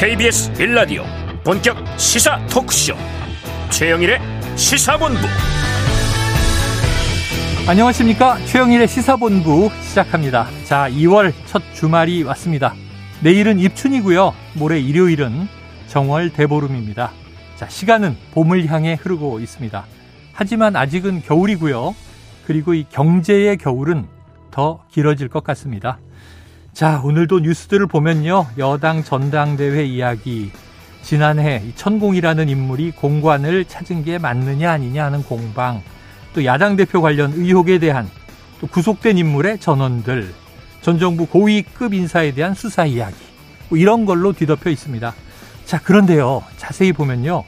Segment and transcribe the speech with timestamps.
[0.00, 1.04] KBS 빌라디오
[1.44, 2.94] 본격 시사 토크쇼.
[3.70, 4.18] 최영일의
[4.56, 5.20] 시사본부.
[7.68, 8.38] 안녕하십니까?
[8.46, 10.46] 최영일의 시사본부 시작합니다.
[10.64, 12.72] 자 2월 첫 주말이 왔습니다.
[13.22, 14.32] 내일은 입춘이고요.
[14.54, 15.46] 모레 일요일은
[15.88, 17.12] 정월 대보름입니다.
[17.56, 19.84] 자 시간은 봄을 향해 흐르고 있습니다.
[20.32, 21.94] 하지만 아직은 겨울이고요.
[22.46, 24.06] 그리고 이 경제의 겨울은
[24.50, 25.98] 더 길어질 것 같습니다
[26.72, 28.46] 자, 오늘도 뉴스들을 보면요.
[28.58, 30.50] 여당 전당대회 이야기.
[31.02, 35.82] 지난해 천공이라는 인물이 공관을 찾은 게 맞느냐 아니냐 하는 공방.
[36.32, 38.08] 또 야당 대표 관련 의혹에 대한
[38.60, 40.32] 또 구속된 인물의 전원들.
[40.80, 43.16] 전 정부 고위급 인사에 대한 수사 이야기.
[43.68, 45.12] 뭐 이런 걸로 뒤덮여 있습니다.
[45.66, 46.42] 자, 그런데요.
[46.56, 47.44] 자세히 보면요.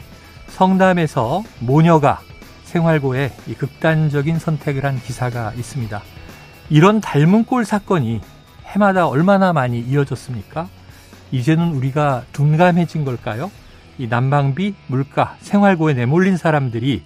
[0.49, 2.21] 성남에서 모녀가
[2.65, 6.03] 생활고에 극단적인 선택을 한 기사가 있습니다.
[6.71, 8.21] 이런 닮은 꼴 사건이
[8.73, 10.69] 해마다 얼마나 많이 이어졌습니까?
[11.31, 13.51] 이제는 우리가 둔감해진 걸까요?
[13.99, 17.03] 이 난방비, 물가, 생활고에 내몰린 사람들이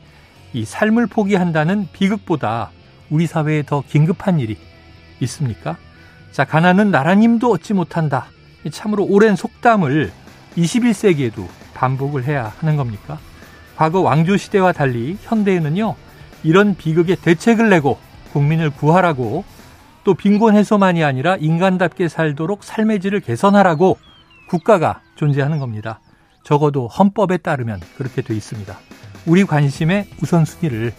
[0.52, 2.70] 이 삶을 포기한다는 비극보다
[3.10, 4.56] 우리 사회에 더 긴급한 일이
[5.20, 5.76] 있습니까?
[6.30, 8.26] 자, 가난은 나라님도 얻지 못한다.
[8.70, 10.12] 참으로 오랜 속담을
[10.56, 13.18] 21세기에도 반복을 해야 하는 겁니까?
[13.76, 15.94] 과거 왕조 시대와 달리 현대에는요,
[16.44, 17.98] 이런 비극에 대책을 내고
[18.32, 19.44] 국민을 구하라고
[20.06, 23.98] 또 빈곤 해소만이 아니라 인간답게 살도록 삶의 질을 개선하라고
[24.48, 25.98] 국가가 존재하는 겁니다.
[26.44, 28.78] 적어도 헌법에 따르면 그렇게 돼 있습니다.
[29.26, 30.92] 우리 관심의 우선순위를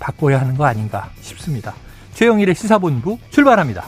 [0.00, 1.74] 바꿔야 하는 거 아닌가 싶습니다.
[2.14, 3.84] 최영일의 시사본부 출발합니다.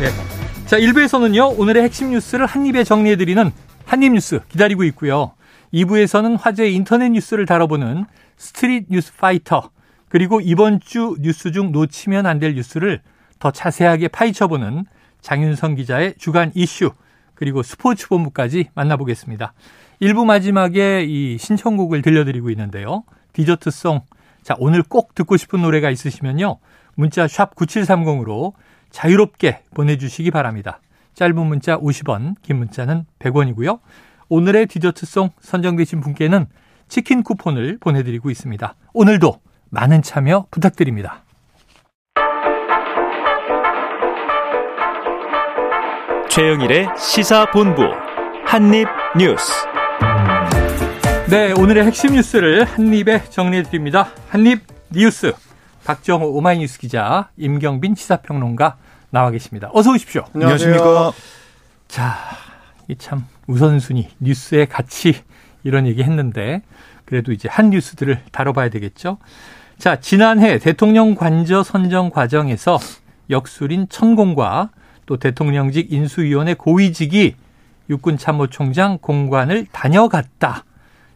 [0.00, 0.66] 네.
[0.66, 3.50] 자, 1부에서는요, 오늘의 핵심 뉴스를 한입에 정리해드리는
[3.86, 5.32] 한입뉴스 기다리고 있고요.
[5.72, 8.04] 2부에서는 화제의 인터넷 뉴스를 다뤄보는
[8.36, 9.70] 스트릿 뉴스 파이터
[10.10, 13.00] 그리고 이번 주 뉴스 중 놓치면 안 될 뉴스를
[13.38, 14.84] 더 자세하게 파헤쳐보는
[15.22, 16.90] 장윤성 기자의 주간 이슈
[17.34, 19.54] 그리고 스포츠 본부까지 만나보겠습니다.
[20.02, 23.04] 1부 마지막에 이 신청곡을 들려드리고 있는데요.
[23.32, 24.02] 디저트송.
[24.42, 26.58] 자, 오늘 꼭 듣고 싶은 노래가 있으시면요.
[26.96, 28.52] 문자 샵 9730으로
[28.90, 30.80] 자유롭게 보내주시기 바랍니다.
[31.14, 33.80] 짧은 문자 50원, 긴 문자는 100원이고요.
[34.28, 36.46] 오늘의 디저트송 선정되신 분께는
[36.88, 38.74] 치킨 쿠폰을 보내드리고 있습니다.
[38.92, 41.22] 오늘도 많은 참여 부탁드립니다.
[46.28, 47.82] 최영일의 시사본부
[48.46, 49.52] 한입뉴스.
[51.28, 54.10] 네, 오늘의 핵심 뉴스를 한입에 정리해 드립니다.
[54.28, 55.32] 한입 뉴스.
[55.84, 58.76] 박정호 오마이뉴스 기자, 임경빈 시사평론가
[59.10, 59.70] 나와 계십니다.
[59.72, 60.24] 어서 오십시오.
[60.34, 61.12] 안녕하십니까.
[61.88, 62.16] 자,
[62.88, 65.22] 이 참 우선순위, 뉴스의 가치
[65.64, 66.62] 이런 얘기 했는데
[67.04, 69.18] 그래도 이제 한 뉴스들을 다뤄봐야 되겠죠.
[69.80, 72.78] 자, 지난해 대통령 관저 선정 과정에서
[73.30, 74.68] 역술인 천공과
[75.06, 77.34] 또 대통령직 인수위원회 고위직이
[77.88, 80.64] 육군 참모총장 공관을 다녀갔다.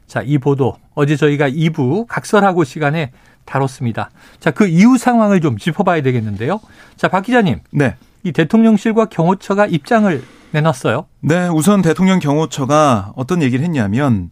[0.07, 3.11] 자, 이 보도 어제 저희가 2부 각설하고 시간에
[3.45, 4.09] 다뤘습니다.
[4.41, 6.59] 자, 그 이후 상황을 좀 짚어봐야 되겠는데요.
[6.97, 7.61] 자, 박 기자님.
[7.71, 7.97] 네.
[8.23, 11.05] 이 대통령실과 경호처가 입장을 내놨어요.
[11.21, 14.31] 네, 우선 대통령 경호처가 어떤 얘기를 했냐면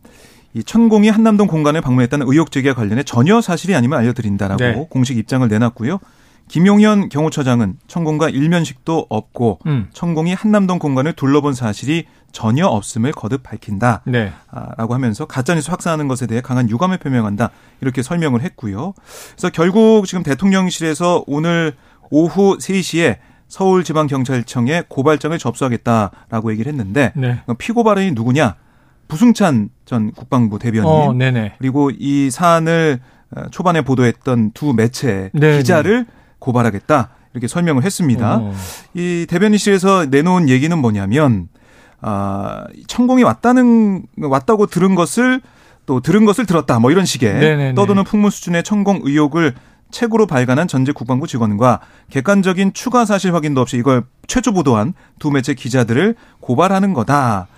[0.55, 4.87] 이 천공이 한남동 공간을 방문했다는 의혹 제기와 관련해 전혀 사실이 아니면 알려드린다라고 네.
[4.91, 5.99] 공식 입장을 내놨고요.
[6.49, 9.89] 김용현 경호처장은 천공과 일면식도 없고 음.
[9.93, 14.03] 천공이 한남동 공간을 둘러본 사실이 전혀 없음을 거듭 밝힌다.
[14.05, 14.33] 네.
[14.77, 17.51] 라고 하면서 가짜뉴스 확산하는 것에 대해 강한 유감을 표명한다.
[17.81, 18.93] 이렇게 설명을 했고요.
[19.31, 21.75] 그래서 결국 지금 대통령실에서 오늘
[22.11, 27.41] 오후 3시에 서울지방경찰청에 고발장을 접수하겠다라고 얘기를 했는데 네.
[27.59, 28.57] 피고 발언이 누구냐?
[29.13, 31.13] 부승찬 전 국방부 대변인 어,
[31.59, 32.99] 그리고 이 사안을
[33.37, 35.59] 어, 초반에 보도했던 두 매체 네네.
[35.59, 36.07] 기자를
[36.39, 38.39] 고발하겠다 이렇게 설명을 했습니다.
[38.39, 38.55] 어.
[38.95, 41.49] 이 대변인실에서 내놓은 얘기는 뭐냐면
[42.01, 45.43] 아 천공이 왔다는 왔다고 들은 것을
[45.85, 47.75] 또 들은 것을 들었다 뭐 이런 식의 네네네.
[47.75, 49.55] 떠도는 풍문 수준의 천공 의혹을
[49.91, 55.53] 책으로 발간한 전직 국방부 직원과 객관적인 추가 사실 확인도 없이 이걸 최초 보도한 두 매체
[55.53, 57.49] 기자들을 고발하는 거다.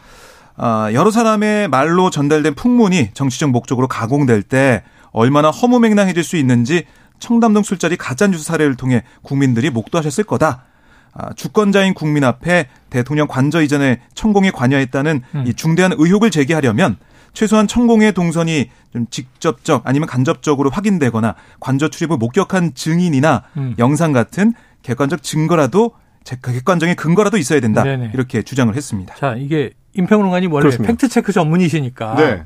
[0.57, 6.85] 아, 여러 사람의 말로 전달된 풍문이 정치적 목적으로 가공될 때 얼마나 허무맹랑해질 수 있는지
[7.19, 10.65] 청담동 술자리 가짜뉴스 사례를 통해 국민들이 목도하셨을 거다.
[11.13, 15.45] 아, 주권자인 국민 앞에 대통령 관저 이전에 천공에 관여했다는 음.
[15.47, 16.97] 이 중대한 의혹을 제기하려면
[17.33, 23.75] 최소한 천공의 동선이 좀 직접적 아니면 간접적으로 확인되거나 관저 출입을 목격한 증인이나 음.
[23.79, 25.93] 영상 같은 객관적 증거라도
[26.25, 27.83] 객관적인 근거라도 있어야 된다.
[27.83, 28.11] 네네.
[28.15, 29.15] 이렇게 주장을 했습니다.
[29.17, 30.93] 자, 이게 임평론가님 원래 그렇습니다.
[30.93, 32.15] 팩트 체크 전문이시니까.
[32.17, 32.43] 네.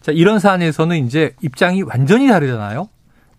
[0.00, 2.88] 자, 이런 사안에서는 이제 입장이 완전히 다르잖아요.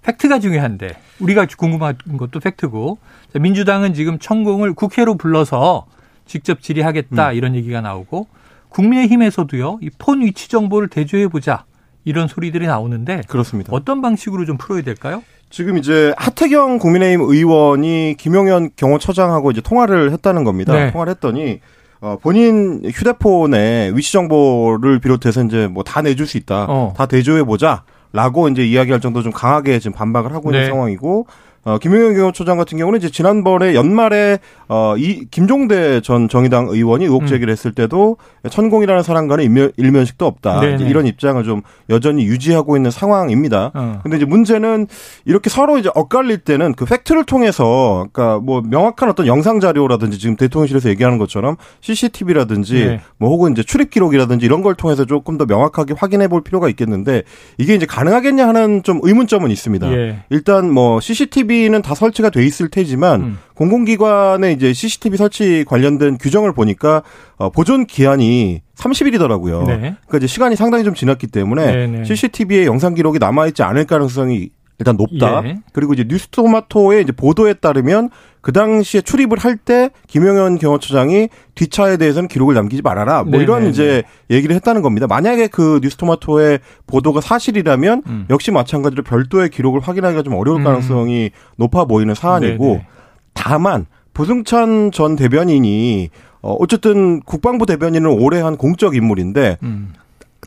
[0.02, 2.98] 팩트가 중요한데 우리가 궁금한 것도 팩트고
[3.34, 5.86] 자, 민주당은 지금 천공을 국회로 불러서
[6.26, 7.36] 직접 질의하겠다 음.
[7.36, 8.28] 이런 얘기가 나오고
[8.70, 9.80] 국민의힘에서도요.
[9.82, 11.66] 이 폰 위치 정보를 대조해 보자.
[12.04, 13.72] 이런 소리들이 나오는데 그렇습니다.
[13.74, 15.24] 어떤 방식으로 좀 풀어야 될까요?
[15.50, 20.74] 지금 이제 하태경 국민의힘 의원이 김용현 경호처장하고 이제 통화를 했다는 겁니다.
[20.74, 20.92] 네.
[20.92, 21.60] 통화를 했더니
[22.02, 26.66] 어, 본인 휴대폰에 위치 정보를 비롯해서 이제 뭐 다 내줄 수 있다.
[26.70, 26.94] 어.
[26.98, 27.84] 다 대조해 보자.
[28.12, 30.70] 라고 이제 이야기할 정도 좀 강하게 지금 반박을 하고 있는 네.
[30.70, 31.28] 상황이고
[31.66, 37.24] 어, 김용현 경호처장 같은 경우는 이제 지난번에 연말에 어, 이 김종대 전 정의당 의원이 의혹
[37.24, 37.28] 음.
[37.28, 38.18] 제기를 했을 때도
[38.50, 40.64] 천공이라는 사람과는 일면, 일면식도 없다.
[40.64, 43.72] 이런 입장을 좀 여전히 유지하고 있는 상황입니다.
[43.74, 44.00] 어.
[44.04, 44.86] 근데 이제 문제는
[45.26, 50.36] 이렇게 서로 이제 엇갈릴 때는 그 팩트를 통해서 그러니까 뭐 명확한 어떤 영상 자료라든지 지금
[50.36, 53.02] 대통령실에서 얘기하는 것처럼 CCTV라든지 네.
[53.18, 57.24] 뭐 혹은 이제 출입 기록이라든지 이런 걸 통해서 조금 더 명확하게 확인해 볼 필요가 있겠는데
[57.58, 59.92] 이게 이제 가능하겠냐 하는 좀 의문점은 있습니다.
[59.94, 60.20] 예.
[60.30, 63.38] 일단 뭐 CCTV CCTV는 다 설치가 돼 있을 테지만 음.
[63.56, 67.04] 공공기관의 이제 CCTV 설치 관련된 규정을 보니까
[67.38, 69.66] 어, 보존 기한이 30일이더라고요.
[69.66, 69.78] 네.
[69.78, 72.04] 그러니까 이제 시간이 상당히 좀 지났기 때문에 네네.
[72.04, 75.42] CCTV에 영상 기록이 남아 있지 않을 가능성이 일단 높다.
[75.46, 75.58] 예.
[75.72, 78.10] 그리고 이제 뉴스토마토의 이제 보도에 따르면
[78.42, 83.24] 그 당시에 출입을 할 때 김영현 경호처장이 뒷차에 대해서는 기록을 남기지 말아라.
[83.24, 83.44] 뭐 네네네.
[83.44, 85.08] 이런 이제 얘기를 했다는 겁니다.
[85.08, 88.26] 만약에 그 뉴스토마토의 보도가 사실이라면 음.
[88.30, 90.64] 역시 마찬가지로 별도의 기록을 확인하기가 좀 어려울 음.
[90.66, 91.54] 가능성이 음.
[91.58, 92.88] 높아 보이는 사안이고 네네.
[93.34, 96.10] 다만 부승찬 전 대변인이
[96.42, 99.94] 어 어쨌든 국방부 대변인은 오래 한 공적 인물인데 음.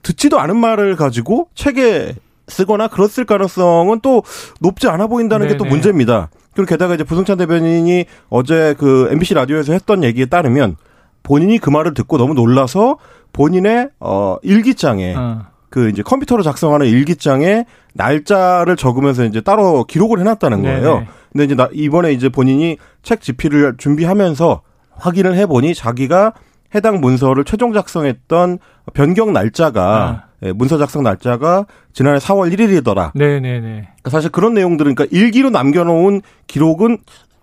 [0.02, 2.14] 듣지도 않은 말을 가지고 책에
[2.48, 4.22] 쓰거나 그랬을 가능성은 또
[4.60, 6.30] 높지 않아 보인다는 게 또 문제입니다.
[6.54, 10.76] 그리고 게다가 이제 부승찬 대변인이 어제 그 MBC 라디오에서 했던 얘기에 따르면
[11.22, 12.98] 본인이 그 말을 듣고 너무 놀라서
[13.32, 15.42] 본인의 어 일기장에 어.
[15.70, 20.94] 그 이제 컴퓨터로 작성하는 일기장에 날짜를 적으면서 이제 따로 기록을 해놨다는 거예요.
[20.94, 21.08] 네네.
[21.32, 24.62] 근데 이제 나 이번에 이제 본인이 책 집필을 준비하면서
[24.92, 26.32] 확인을 해보니 자기가
[26.74, 28.58] 해당 문서를 최종 작성했던
[28.94, 29.82] 변경 날짜가
[30.24, 30.27] 아.
[30.43, 33.11] 예, 문서 작성 날짜가 지난해 4월 1일이더라.
[33.14, 33.61] 네네네.
[33.61, 36.99] 그러니까 사실 그런 내용들은 그러니까 일기로 남겨놓은 기록은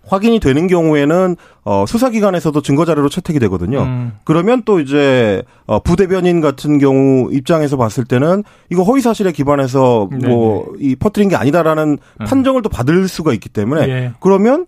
[0.08, 1.34] 확인이 되는 경우에는
[1.64, 3.82] 어 수사기관에서도 증거 자료로 채택이 되거든요.
[3.82, 4.12] 음.
[4.22, 10.66] 그러면 또 이제 어 부대변인 같은 경우 입장에서 봤을 때는 이거 허위 사실에 기반해서 뭐
[10.78, 12.24] 이 퍼뜨린 게 아니다라는 음.
[12.24, 14.12] 판정을 또 받을 수가 있기 때문에 예.
[14.20, 14.66] 그러면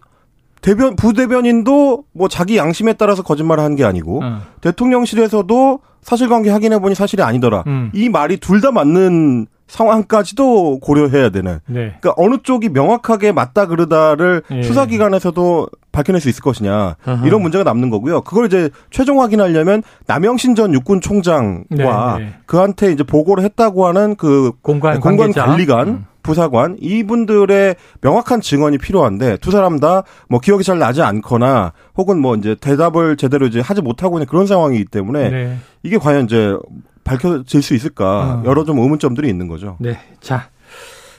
[0.60, 4.40] 대변 부대변인도 뭐 자기 양심에 따라서 거짓말을 한 게 아니고 음.
[4.60, 7.64] 대통령실에서도 사실관계 확인해 보니 사실이 아니더라.
[7.66, 7.90] 음.
[7.94, 11.60] 이 말이 둘 다 맞는 상황까지도 고려해야 되는.
[11.66, 11.94] 네.
[12.00, 14.62] 그러니까 어느 쪽이 명확하게 맞다 그르다를 예.
[14.62, 17.26] 수사기관에서도 밝혀낼 수 있을 것이냐 아하.
[17.26, 18.22] 이런 문제가 남는 거고요.
[18.22, 22.34] 그걸 이제 최종 확인하려면 남영신 전 육군 총장과 네, 네.
[22.46, 26.04] 그한테 이제 보고를 했다고 하는 그 공관, 공관 관리관 음.
[26.28, 32.34] 부사관 이분들의 명확한 증언이 필요한데 두 사람 다 뭐 기억이 잘 나지 않거나 혹은 뭐
[32.36, 35.56] 이제 대답을 제대로 이제 하지 못하고 있는 그런 상황이기 때문에 네.
[35.82, 36.56] 이게 과연 이제
[37.04, 38.42] 밝혀질 수 있을까 어.
[38.44, 39.76] 여러 좀 의문점들이 있는 거죠.
[39.80, 40.50] 네, 자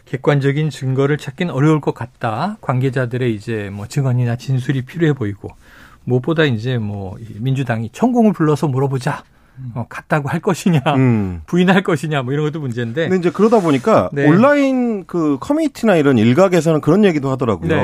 [0.05, 2.57] 객관적인 증거를 찾긴 어려울 것 같다.
[2.61, 5.49] 관계자들의 이제 뭐 증언이나 진술이 필요해 보이고
[6.03, 9.23] 무엇보다 이제 뭐 민주당이 천공을 불러서 물어보자.
[9.75, 11.41] 어, 갔다고 할 것이냐, 음.
[11.45, 13.09] 부인할 것이냐, 뭐 이런 것도 문제인데.
[13.09, 14.27] 근데 이제 그러다 보니까 네.
[14.27, 17.69] 온라인 그 커뮤니티나 이런 일각에서는 그런 얘기도 하더라고요.
[17.69, 17.83] 네.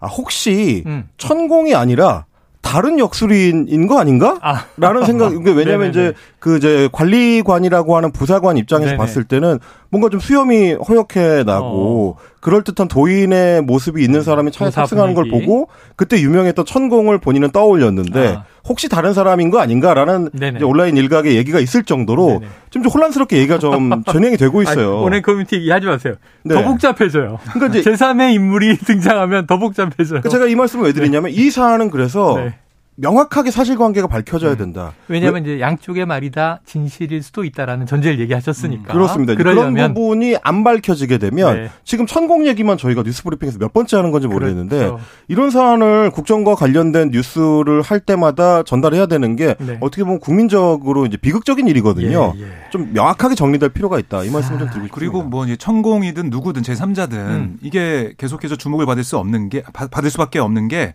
[0.00, 1.08] 아, 혹시 음.
[1.16, 2.26] 천공이 아니라
[2.60, 4.38] 다른 역술인인 거 아닌가?
[4.42, 4.66] 아.
[4.76, 8.98] 라는 생각, 왜냐면 이제 그 이제 관리관이라고 하는 부사관 입장에서 네네.
[8.98, 9.58] 봤을 때는
[9.90, 12.22] 뭔가 좀 수염이 허옇게 나고 어.
[12.40, 18.34] 그럴 듯한 도인의 모습이 있는 사람이 차에 탑승하는 걸 보고 그때 유명했던 천공을 본인은 떠올렸는데
[18.36, 18.44] 아.
[18.66, 20.30] 혹시 다른 사람인 거 아닌가라는
[20.62, 25.00] 온라인 일각의 얘기가 있을 정도로 좀, 좀 혼란스럽게 얘기가 좀 진행이 되고 있어요.
[25.00, 26.14] 온라인 커뮤니티 얘기하지 마세요.
[26.44, 26.54] 네.
[26.54, 27.38] 더 복잡해져요.
[27.54, 30.20] 그러니까 이제 제3의 인물이 등장하면 더 복잡해져요.
[30.20, 31.36] 그러니까 제가 이 말씀을 왜 드리냐면 네.
[31.36, 32.54] 이 사안은 그래서 네.
[33.00, 34.56] 명확하게 사실관계가 밝혀져야 네.
[34.56, 34.92] 된다.
[35.06, 35.54] 왜냐하면 왜?
[35.54, 38.92] 이제 양쪽의 말이 다 진실일 수도 있다라는 전제를 얘기하셨으니까.
[38.92, 39.34] 음, 그렇습니다.
[39.36, 39.74] 그러려면.
[39.74, 41.70] 그런 부분이 안 밝혀지게 되면 네.
[41.84, 45.00] 지금 천공 얘기만 저희가 뉴스브리핑에서 몇 번째 하는 건지 모르겠는데 그렇죠.
[45.28, 49.78] 이런 사안을 국정과 관련된 뉴스를 할 때마다 전달해야 되는 게 네.
[49.80, 52.34] 어떻게 보면 국민적으로 이제 비극적인 일이거든요.
[52.36, 52.46] 예, 예.
[52.70, 54.24] 좀 명확하게 정리될 필요가 있다.
[54.24, 54.94] 이 말씀을 아, 좀 드리고 싶습니다.
[54.94, 57.58] 그리고 뭐 이제 천공이든 누구든 제3자든 음.
[57.62, 60.94] 이게 계속해서 주목을 받을 수 없는 게 받을 수밖에 없는 게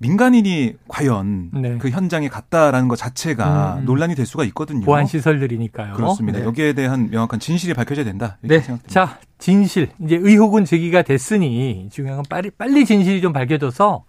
[0.00, 1.78] 민간인이 과연 네.
[1.78, 3.84] 그 현장에 갔다라는 것 자체가 음.
[3.84, 4.84] 논란이 될 수가 있거든요.
[4.84, 5.94] 보안 시설들이니까요.
[5.94, 6.38] 그렇습니다.
[6.38, 6.44] 네.
[6.44, 8.38] 여기에 대한 명확한 진실이 밝혀져야 된다.
[8.40, 8.60] 네.
[8.60, 8.88] 생각됩니다.
[8.88, 9.90] 자, 진실.
[10.00, 14.04] 이제 의혹은 제기가 됐으니 중요한 건 빨리 빨리 진실이 좀 밝혀져서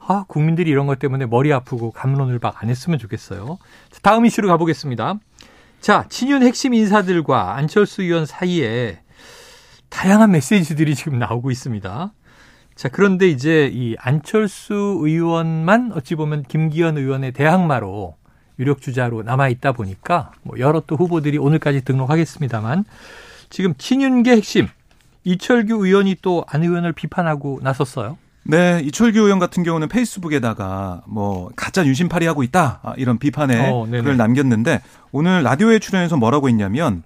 [0.00, 3.58] 아, 국민들이 이런 것 때문에 머리 아프고 감론을 박 안 했으면 좋겠어요.
[3.90, 5.14] 자, 다음 이슈로 가보겠습니다.
[5.80, 9.00] 자, 친윤 핵심 인사들과 안철수 의원 사이에
[9.88, 12.12] 다양한 메시지들이 지금 나오고 있습니다.
[12.80, 18.14] 자, 그런데 이제 이 안철수 의원만 어찌 보면 김기현 의원의 대항마로
[18.58, 22.86] 유력 주자로 남아 있다 보니까 뭐 여러 또 후보들이 오늘까지 등록하겠습니다만
[23.50, 24.66] 지금 친윤계 핵심
[25.24, 28.16] 이철규 의원이 또 안 의원을 비판하고 나섰어요.
[28.44, 33.84] 네, 이철규 의원 같은 경우는 페이스북에다가 뭐 가짜 윤심팔이 하고 있다 아, 이런 비판의 어,
[33.90, 34.80] 글을 남겼는데
[35.12, 37.02] 오늘 라디오에 출연해서 뭐라고 했냐면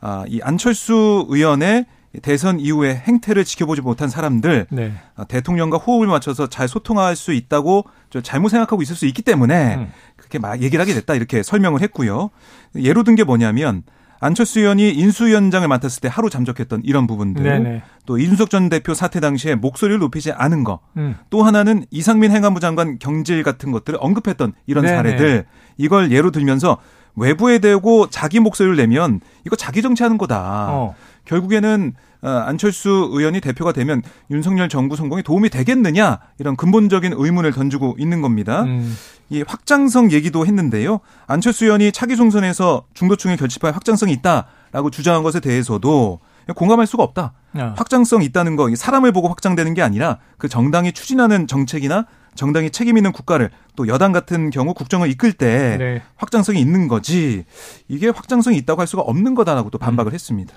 [0.00, 1.84] 아, 이 안철수 의원의
[2.22, 4.92] 대선 이후에 행태를 지켜보지 못한 사람들 네.
[5.16, 7.84] 아, 대통령과 호흡을 맞춰서 잘 소통할 수 있다고
[8.22, 9.92] 잘못 생각하고 있을 수 있기 때문에 음.
[10.16, 12.30] 그렇게 막 얘기를 하게 됐다 이렇게 설명을 했고요.
[12.76, 13.82] 예로 든 게 뭐냐면
[14.20, 17.82] 안철수 의원이 인수위원장을 맡았을 때 하루 잠적했던 이런 부분들, 네네.
[18.06, 21.16] 또 이준석 전 대표 사태 당시에 목소리를 높이지 않은 거, 음.
[21.28, 24.96] 또 하나는 이상민 행안부 장관 경질 같은 것들을 언급했던 이런 네네.
[24.96, 25.44] 사례들,
[25.76, 26.78] 이걸 예로 들면서
[27.16, 30.68] 외부에 대고 자기 목소리를 내면 이거 자기 정치하는 거다.
[30.70, 30.94] 어.
[31.24, 37.96] 결국에는 어, 안철수 의원이 대표가 되면 윤석열 정부 성공에 도움이 되겠느냐 이런 근본적인 의문을 던지고
[37.98, 38.62] 있는 겁니다.
[38.62, 38.96] 음.
[39.28, 41.00] 이 확장성 얘기도 했는데요.
[41.26, 46.20] 안철수 의원이 차기 총선에서 중도층의 결집할 확장성이 있다라고 주장한 것에 대해서도
[46.56, 47.32] 공감할 수가 없다.
[47.54, 47.74] 어.
[47.76, 53.12] 확장성 있다는 거 사람을 보고 확장되는 게 아니라 그 정당이 추진하는 정책이나 정당이 책임 있는
[53.12, 56.02] 국가를 또 여당 같은 경우 국정을 이끌 때 네.
[56.16, 57.44] 확장성이 있는 거지
[57.88, 60.14] 이게 확장성이 있다고 할 수가 없는 거다라고 또 반박을 음.
[60.14, 60.54] 했습니다.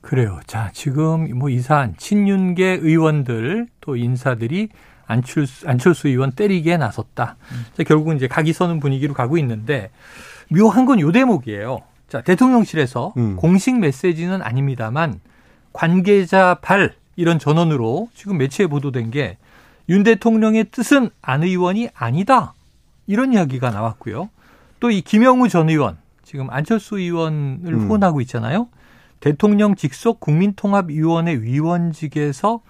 [0.00, 0.40] 그래요.
[0.46, 4.68] 자, 지금 뭐 이사한 친윤계 의원들 또 인사들이
[5.06, 7.36] 안철수, 안철수 의원 때리기에 나섰다.
[7.52, 7.64] 음.
[7.74, 9.90] 자, 결국은 이제 각이 서는 분위기로 가고 있는데
[10.50, 11.80] 묘한 건 요 대목이에요.
[12.08, 13.36] 자, 대통령실에서 음.
[13.36, 15.20] 공식 메시지는 아닙니다만
[15.72, 19.36] 관계자 발 이런 전원으로 지금 매체에 보도된 게
[19.90, 22.52] 윤 대통령의 뜻은 안 의원이 아니다.
[23.06, 24.28] 이런 이야기가 나왔고요.
[24.80, 27.86] 또 이 김영우 전 의원, 지금 안철수 의원을 음.
[27.86, 28.68] 후원하고 있잖아요.
[29.20, 32.60] 대통령 직속 국민통합위원회 위원직에서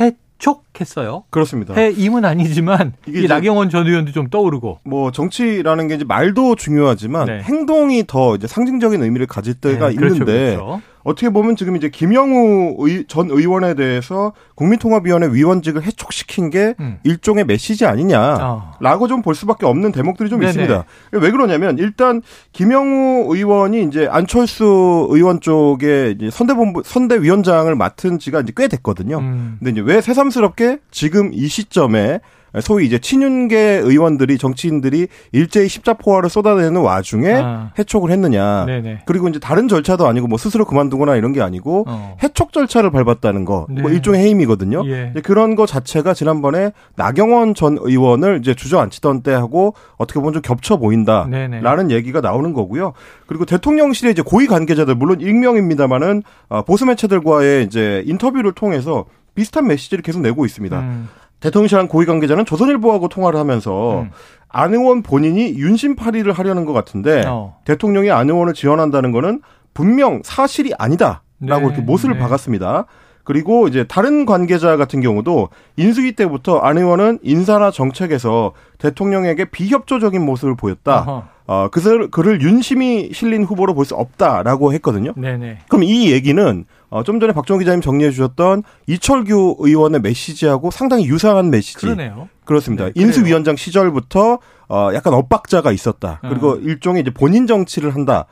[0.00, 1.24] 해 촉했어요.
[1.30, 1.74] 그렇습니다.
[1.74, 4.80] 해임은 아니지만 이게 나경원 전 의원도 좀 떠오르고.
[4.84, 7.40] 뭐 정치라는 게 이제 말도 중요하지만 네.
[7.40, 10.82] 행동이 더 이제 상징적인 의미를 가질 때가 네, 그렇죠, 있는데 그렇죠.
[11.04, 16.98] 어떻게 보면 지금 이제 김영우 의, 전 의원에 대해서 국민통합위원회 위원직을 해촉시킨 게 음.
[17.04, 19.08] 일종의 메시지 아니냐라고 어.
[19.08, 20.50] 좀볼 수밖에 없는 대목들이 좀 네네.
[20.50, 20.84] 있습니다.
[21.12, 28.52] 왜 그러냐면 일단 김영우 의원이 이제 안철수 의원 쪽에 이제 선대본부 선대위원장을 맡은 지가 이제
[28.56, 29.18] 꽤 됐거든요.
[29.18, 29.56] 음.
[29.58, 32.20] 근데 이제 왜 새삼스럽게 지금 이 시점에
[32.60, 37.72] 소위 이제 친윤계 의원들이 정치인들이 일제히 십자포화를 쏟아내는 와중에 아.
[37.78, 38.64] 해촉을 했느냐.
[38.66, 39.02] 네네.
[39.06, 42.16] 그리고 이제 다른 절차도 아니고 뭐 스스로 그만두거나 이런 게 아니고 어.
[42.22, 43.54] 해촉 절차를 밟았다는 거.
[43.54, 43.82] 뭐 네.
[43.82, 44.82] 뭐 일종의 해임이거든요.
[44.86, 45.12] 예.
[45.22, 51.60] 그런 거 자체가 지난번에 나경원 전 의원을 이제 주저앉히던 때하고 어떻게 보면 좀 겹쳐 보인다라는
[51.60, 51.94] 네네.
[51.94, 52.92] 얘기가 나오는 거고요.
[53.26, 60.02] 그리고 대통령실의 이제 고위 관계자들 물론 익명입니다만은 어, 보수 매체들과의 이제 인터뷰를 통해서 비슷한 메시지를
[60.02, 60.78] 계속 내고 있습니다.
[60.78, 61.08] 음.
[61.44, 64.10] 대통령실한 고위 관계자는 조선일보하고 통화를 하면서 음.
[64.48, 67.58] 안 의원 본인이 윤심팔이를 하려는 것 같은데 어.
[67.66, 69.42] 대통령이 안 의원을 지원한다는 거는
[69.74, 71.56] 분명 사실이 아니다라고 네.
[71.58, 72.18] 이렇게 못을 네.
[72.18, 72.86] 박았습니다.
[73.24, 80.56] 그리고 이제 다른 관계자 같은 경우도 인수위 때부터 안 의원은 인사나 정책에서 대통령에게 비협조적인 모습을
[80.56, 81.00] 보였다.
[81.00, 81.24] 어허.
[81.46, 85.12] 어, 그 글을 윤심이 실린 후보로 볼 수 없다라고 했거든요.
[85.16, 85.58] 네네.
[85.68, 91.50] 그럼 이 얘기는 어, 좀 전에 박정 기자님 정리해 주셨던 이철규 의원의 메시지하고 상당히 유사한
[91.50, 91.78] 메시지.
[91.78, 92.28] 그러네요.
[92.44, 92.86] 그렇습니다.
[92.86, 94.38] 네, 인수위원장 시절부터
[94.74, 96.18] 어 약간 엇박자가 있었다.
[96.22, 96.62] 그리고 음.
[96.64, 98.26] 일종의 이제 본인 정치를 한다라는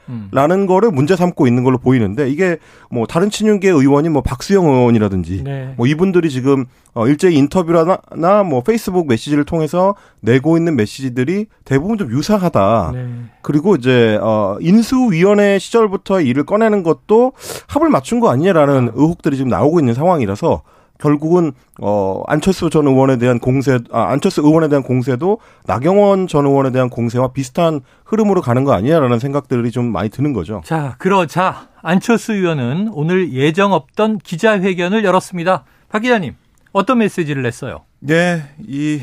[0.63, 0.67] 음.
[0.67, 2.59] 거를 문제 삼고 있는 걸로 보이는데 이게
[2.91, 5.75] 뭐 다른 친윤계 의원이 뭐 박수영 의원이라든지 네.
[5.77, 12.11] 뭐 이분들이 지금 어 일제히 인터뷰나 뭐 페이스북 메시지를 통해서 내고 있는 메시지들이 대부분 좀
[12.11, 12.91] 유사하다.
[12.93, 13.07] 네.
[13.43, 17.35] 그리고 이제 어 인수위원회 시절부터 일을 꺼내는 것도
[17.69, 18.93] 합을 맞춘 거 아니냐라는 음.
[18.95, 20.63] 의혹들이 지금 나오고 있는 상황이라서
[21.03, 26.71] 결국은 어 안철수 전 의원에 대한 공세 아 안철수 의원에 대한 공세도 나경원 전 의원에
[26.71, 30.63] 대한 공세와 비슷한 흐름으로 가는 거 아니냐라는 생각들이 좀 많이 드는 거죠.
[30.65, 35.65] 자, 그러자 안철수 의원은 오늘 예정 없던 기자회견을 열었습니다.
[35.89, 36.35] 박 기자님,
[36.73, 37.81] 어떤 메시지를 냈어요?
[37.99, 39.01] 네, 이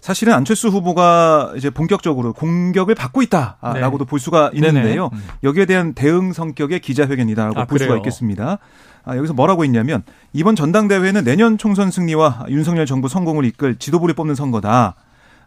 [0.00, 4.08] 사실은 안철수 후보가 이제 본격적으로 공격을 받고 있다라고도 네.
[4.08, 5.10] 볼 수가 있는데요.
[5.12, 5.22] 음.
[5.42, 7.88] 여기에 대한 대응 성격의 기자회견이다라고 아, 볼 그래요?
[7.88, 8.58] 수가 있겠습니다.
[9.04, 10.02] 아, 여기서 뭐라고 했냐면
[10.32, 14.94] 이번 전당대회는 내년 총선 승리와 윤석열 정부 성공을 이끌 지도부를 뽑는 선거다.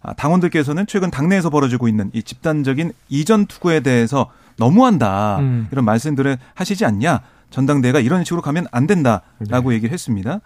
[0.01, 5.39] 아, 당원들께서는 최근 당내에서 벌어지고 있는 이 집단적인 이전 투구에 대해서 너무한다.
[5.39, 5.67] 음.
[5.72, 7.22] 이런 말씀들을 하시지 않냐.
[7.50, 9.75] 전당대회가 이런 식으로 가면 안 된다라고 네.
[9.75, 10.39] 얘기를 했습니다.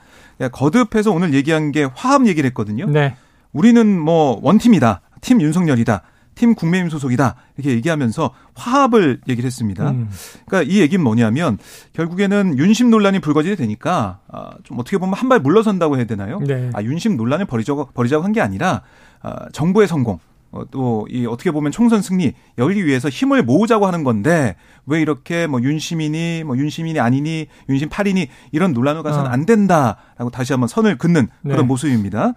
[0.52, 2.86] 거듭해서 오늘 얘기한 게 화합 얘기를 했거든요.
[2.86, 3.16] 네.
[3.54, 5.02] 우리는 뭐 원팀이다.
[5.22, 6.02] 팀 윤석열이다.
[6.36, 9.90] 팀 국민의힘 소속이다 이렇게 얘기하면서 화합을 얘기를 했습니다.
[9.90, 10.08] 음.
[10.46, 11.58] 그러니까 이 얘기는 뭐냐면
[11.94, 16.40] 결국에는 윤심 논란이 불거지게 되니까 아, 좀 어떻게 보면 한 발 물러선다고 해야 되나요?
[16.40, 16.70] 네.
[16.74, 18.84] 아, 윤심 논란을 버리자고 버리자고 한 게 아니라
[19.24, 20.20] 아, 정부의 성공
[20.52, 25.60] 어, 또이 어떻게 보면 총선 승리 여기 위해서 힘을 모으자고 하는 건데 왜 이렇게 뭐
[25.60, 29.34] 윤시민이 뭐 윤시민이 아니니 윤심 8이니 이런 논란을 가서는 어.
[29.34, 31.52] 안 된다라고 다시 한번 선을 긋는 네.
[31.52, 32.34] 그런 모습입니다.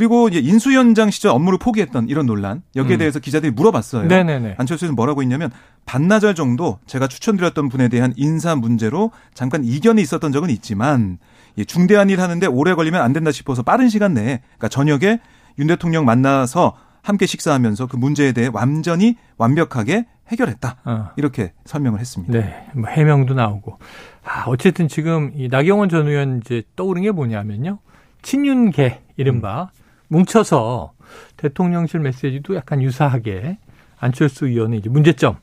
[0.00, 2.98] 그리고 이제 인수위원장 시절 업무를 포기했던 이런 논란 여기에 음.
[3.00, 4.08] 대해서 기자들이 물어봤어요.
[4.08, 4.54] 네네네.
[4.56, 5.50] 안철수는 뭐라고 했냐면
[5.84, 11.18] 반나절 정도 제가 추천드렸던 분에 대한 인사 문제로 잠깐 이견이 있었던 적은 있지만
[11.66, 15.20] 중대한 일 하는데 오래 걸리면 안 된다 싶어서 빠른 시간 내에 그러니까 저녁에
[15.58, 20.76] 윤 대통령 만나서 함께 식사하면서 그 문제에 대해 완전히 완벽하게 해결했다.
[20.82, 21.10] 어.
[21.18, 22.32] 이렇게 설명을 했습니다.
[22.32, 22.68] 네.
[22.74, 23.78] 뭐 해명도 나오고.
[24.24, 27.80] 아, 어쨌든 지금 이 나경원 전 의원 이제 떠오른 게 뭐냐면요.
[28.22, 29.79] 친윤계 이른바 음.
[30.10, 30.92] 뭉쳐서
[31.36, 33.58] 대통령실 메시지도 약간 유사하게
[33.98, 35.36] 안철수 의원의 이제 문제점.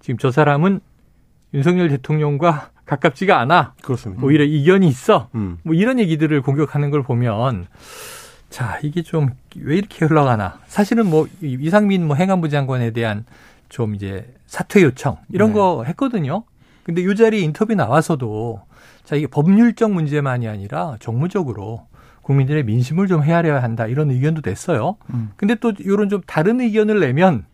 [0.00, 0.80] 지금 저 사람은
[1.54, 3.74] 윤석열 대통령과 가깝지가 않아.
[3.82, 4.22] 그렇습니다.
[4.24, 5.28] 오히려 이견이 있어.
[5.34, 5.58] 음.
[5.62, 7.66] 뭐 이런 얘기들을 공격하는 걸 보면
[8.50, 10.58] 자, 이게 좀 왜 이렇게 흘러가나.
[10.66, 13.24] 사실은 뭐 이상민 뭐 행안부 장관에 대한
[13.68, 15.54] 좀 이제 사퇴 요청 이런 네.
[15.54, 16.44] 거 했거든요.
[16.84, 18.62] 근데 이 자리에 인터뷰 나와서도
[19.04, 21.86] 자, 이게 법률적 문제만이 아니라 정무적으로
[22.22, 24.96] 국민들의 민심을 좀 헤아려야 한다 이런 의견도 냈어요.
[25.12, 25.30] 음.
[25.36, 27.44] 근데 또 이런 좀 다른 의견을 내면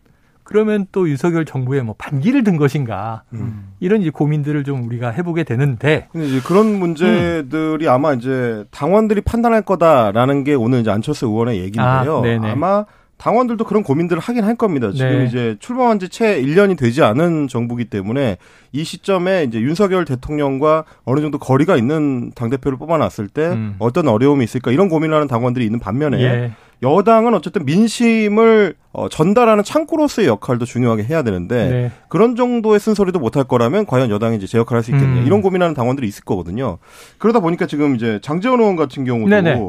[0.43, 3.73] 그러면 또 윤석열 정부에 뭐 반기를 든 것인가 음.
[3.79, 7.91] 이런 이제 고민들을 좀 우리가 해보게 되는데 근데 이제 그런 문제들이 음.
[7.91, 12.23] 아마 이제 당원들이 판단할 거다라는 게 오늘 이제 안철수 의원의 얘기인데요.
[12.43, 12.85] 아, 마
[13.19, 14.91] 당원들도 그런 고민들을 하긴 할 겁니다.
[14.93, 15.25] 지금 네.
[15.25, 18.37] 이제 출범한 지 채 1년이 되지 않은 정부기 때문에
[18.71, 23.75] 이 시점에 이제 윤석열 대통령과 어느 정도 거리가 있는 당대표를 뽑아놨을 때 음.
[23.79, 26.51] 어떤 어려움이 있을까 이런 고민을 하는 당원들이 있는 반면에 예.
[26.81, 31.91] 여당은 어쨌든 민심을 어, 전달하는 창구로서의 역할도 중요하게 해야 되는데 네.
[32.07, 35.25] 그런 정도의 쓴소리도 못할 거라면 과연 여당이 이제 제 역할을 할 수 있겠냐 음.
[35.25, 36.77] 이런 고민하는 당원들이 있을 거거든요.
[37.17, 39.61] 그러다 보니까 지금 이제 장재원 의원 같은 경우도 네네.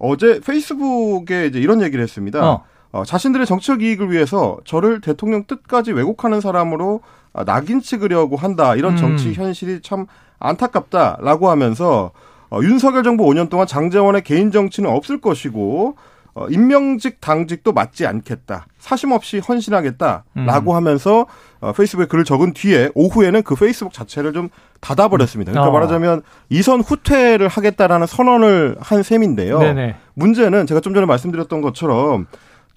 [0.00, 2.44] 어제 페이스북에 이제 이런 얘기를 했습니다.
[2.44, 2.64] 어.
[2.92, 7.00] 어, 자신들의 정치적 이익을 위해서 저를 대통령 뜻까지 왜곡하는 사람으로
[7.32, 8.96] 아, 낙인 찍으려고 한다 이런 음.
[8.96, 10.06] 정치 현실이 참
[10.38, 12.12] 안타깝다라고 하면서
[12.50, 15.96] 어, 윤석열 정부 5년 동안 장재원의 개인 정치는 없을 것이고
[16.34, 18.66] 어, 임명직 당직도 맞지 않겠다.
[18.78, 20.76] 사심 없이 헌신하겠다라고 음.
[20.76, 21.26] 하면서
[21.60, 24.48] 어, 페이스북에 글을 적은 뒤에 오후에는 그 페이스북 자체를 좀
[24.80, 25.50] 닫아버렸습니다.
[25.50, 25.72] 그러니까 어.
[25.72, 29.58] 말하자면 이선 후퇴를 하겠다라는 선언을 한 셈인데요.
[29.58, 29.96] 네네.
[30.14, 32.26] 문제는 제가 좀 전에 말씀드렸던 것처럼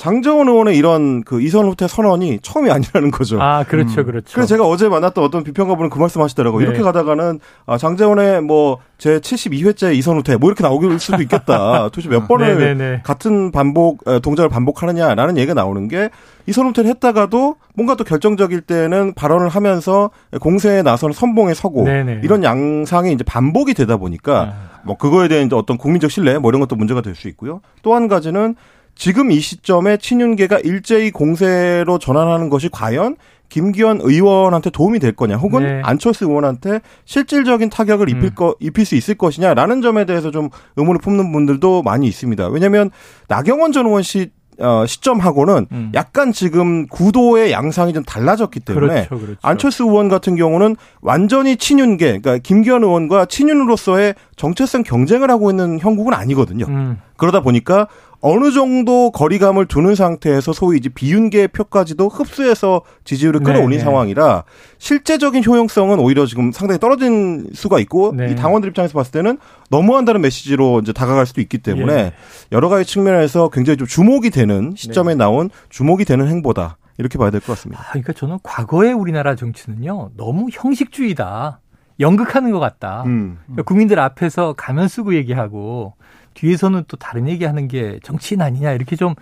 [0.02, 3.40] 장정원 의원의 이런 그 이선 후퇴 선언이 처음이 아니라는 거죠.
[3.40, 4.06] 아, 그렇죠, 음.
[4.08, 4.34] 그렇죠.
[4.34, 6.62] 그래서 제가 어제 만났던 어떤 비평가분은 그 말씀 하시더라고요.
[6.62, 6.66] 네.
[6.66, 11.90] 이렇게 가다가는 아, 장재원의 뭐 제 72회째 이선 후퇴 뭐 이렇게 나오길 수도 있겠다.
[11.90, 12.74] 도대체 몇 번을 네네네.
[12.76, 13.02] 네, 네.
[13.04, 16.12] 같은 반복 동작을 반복하느냐라는 얘기가 나오는 게
[16.46, 22.04] 이선 후퇴를 했다가도 뭔가 또 결정적일 때는 발언을 하면서 공세에 나서는 선봉에 서고 네네.
[22.04, 22.22] 네.
[22.24, 24.82] 이런 양상이 이제 반복이 되다 보니까 아.
[24.84, 27.62] 뭐 그거에 대한 어떤 국민적 신뢰 뭐 이런 것도 문제가 될 수 있고요.
[27.82, 28.56] 또 한 가지는
[29.02, 33.16] 지금 이 시점에 친윤계가 일제히 공세로 전환하는 것이 과연
[33.50, 35.82] 김기현 의원한테 도움이 될 거냐, 혹은 네.
[35.84, 38.36] 안철수 의원한테 실질적인 타격을 입힐 음.
[38.36, 42.50] 거 입힐 수 있을 것이냐라는 점에 대해서 좀 의문을 품는 분들도 많이 있습니다.
[42.50, 42.92] 왜냐하면
[43.28, 45.92] 나경원 전 의원 씨 어, 시점하고는 음.
[45.96, 49.40] 약간 지금 구도의 양상이 좀 달라졌기 때문에 그렇죠, 그렇죠.
[49.42, 56.14] 안철수 의원 같은 경우는 완전히 친윤계, 그러니까 김기현 의원과 친윤으로서의 정체성 경쟁을 하고 있는 형국은
[56.14, 56.66] 아니거든요.
[56.68, 57.02] 음.
[57.18, 57.88] 그러다 보니까
[58.22, 64.44] 어느 정도 거리감을 두는 상태에서 소위 이제 비윤계 표까지도 흡수해서 지지율을 끌어올린 네, 상황이라
[64.78, 68.32] 실제적인 효용성은 오히려 지금 상당히 떨어진 수가 있고 네.
[68.32, 69.40] 이 당원들 입장에서 봤을 때는
[69.72, 72.14] 너무한다는 메시지로 이제 다가갈 수도 있기 때문에 예.
[72.52, 75.18] 여러 가지 측면에서 굉장히 좀 주목이 되는 시점에 네.
[75.18, 77.82] 나온 주목이 되는 행보다 이렇게 봐야 될 것 같습니다.
[77.82, 81.60] 아, 그러니까 저는 과거의 우리나라 정치는요 너무 형식주의다.
[82.00, 83.04] 연극하는 것 같다.
[83.06, 83.38] 음.
[83.46, 85.94] 그러니까 국민들 앞에서 가면 쓰고 얘기하고
[86.34, 89.16] 뒤에서는 또 다른 얘기하는 게 정치인 아니냐 이렇게 좀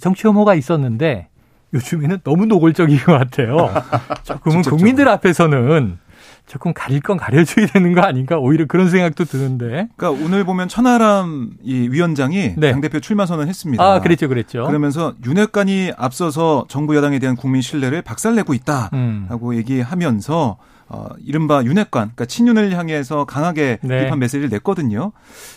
[0.00, 1.28] 정치 혐오가 있었는데
[1.72, 3.72] 요즘에는 너무 노골적인 것 같아요.
[4.24, 5.98] 조금은 국민들 앞에서는
[6.46, 9.88] 조금 가릴 건 가려줘야 되는 거 아닌가 오히려 그런 생각도 드는데.
[9.96, 12.72] 그러니까 오늘 보면 천하람 이 위원장이 네.
[12.72, 13.82] 당 대표 출마 선언했습니다.
[13.82, 14.66] 아 그랬죠, 그랬죠.
[14.66, 19.54] 그러면서 윤핵관이 앞서서 정부 여당에 대한 국민 신뢰를 박살내고 있다라고 음.
[19.54, 20.56] 얘기하면서
[20.92, 24.04] 어, 이른바 윤핵관, 그러니까 친윤을 향해서 강하게 네.
[24.04, 25.12] 비판 메시지를 냈거든요.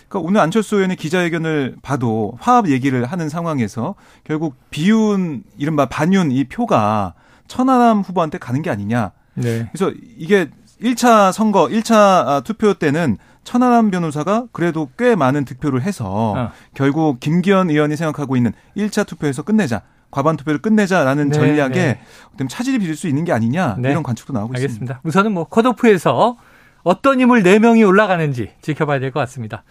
[0.07, 6.43] 그러니까 오늘 안철수 의원의 기자회견을 봐도 화합 얘기를 하는 상황에서 결국 비윤, 이른바 반윤 이
[6.43, 7.15] 표가
[7.47, 9.11] 천하람 후보한테 가는 게 아니냐.
[9.33, 9.67] 네.
[9.71, 16.33] 그래서 이게 1차 선거, 1차 아, 투표 때는 천하람 변호사가 그래도 꽤 많은 득표를 해서
[16.37, 16.51] 어.
[16.75, 19.81] 결국 김기현 의원이 생각하고 있는 1차 투표에서 끝내자.
[20.13, 21.99] 과반 투표를 끝내자라는 네, 전략에 네.
[22.33, 23.89] 어떤 차질이 빚을 수 있는 게 아니냐 네.
[23.89, 24.73] 이런 관측도 나오고 알겠습니다.
[24.73, 25.01] 있습니다.
[25.03, 26.37] 우선은 뭐 컷오프에서
[26.83, 29.63] 어떤 인물 4명이 올라가는지 지켜봐야 될 것 같습니다.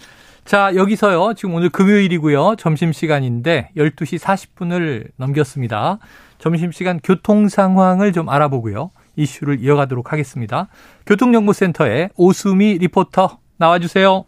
[0.45, 1.35] 자, 여기서요.
[1.35, 2.57] 지금 오늘 금요일이고요.
[2.59, 5.99] 점심시간인데 12시 40분을 넘겼습니다.
[6.39, 8.91] 점심시간 교통 상황을 좀 알아보고요.
[9.15, 10.67] 이슈를 이어가도록 하겠습니다.
[11.07, 14.25] 교통정보센터의 오수미 리포터 나와주세요.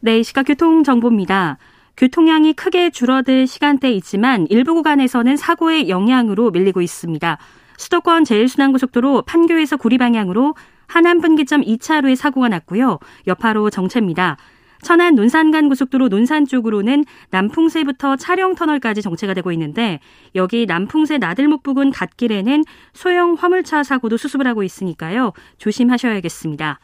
[0.00, 1.56] 네, 시각 교통 정보입니다.
[1.96, 7.38] 교통량이 크게 줄어들 시간대이지만 일부 구간에서는 사고의 영향으로 밀리고 있습니다.
[7.76, 10.54] 수도권 제일순환고속도로 판교에서 구리 방향으로
[10.86, 12.98] 하남 분기점 2차로에 사고가 났고요.
[13.26, 14.36] 여파로 정체입니다.
[14.82, 20.00] 천안 논산간 고속도로 논산 쪽으로는 남풍새부터 차령 터널까지 정체가 되고 있는데
[20.34, 25.32] 여기 남풍새 나들목 부근 갓길에는 소형 화물차 사고도 수습을 하고 있으니까요.
[25.58, 26.80] 조심하셔야겠습니다.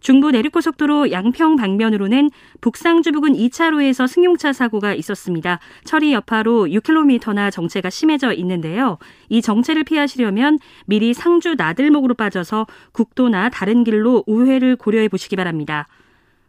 [0.00, 2.30] 중부 내륙고속도로 양평 방면으로는
[2.60, 5.58] 북상주 부근 2차로에서 승용차 사고가 있었습니다.
[5.84, 8.98] 처리 여파로 6km나 정체가 심해져 있는데요.
[9.28, 15.88] 이 정체를 피하시려면 미리 상주 나들목으로 빠져서 국도나 다른 길로 우회를 고려해 보시기 바랍니다.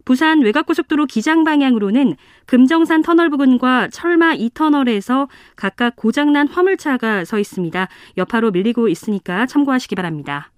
[0.05, 2.15] 부산 외곽고속도로 기장 방향으로는
[2.47, 7.87] 금정산 터널 부근과 철마 2터널에서 각각 고장난 화물차가 서 있습니다.
[8.17, 10.51] 여파로 밀리고 있으니까 참고하시기 바랍니다.